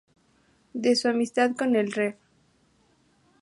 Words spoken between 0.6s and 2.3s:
De su amistad con el Rev.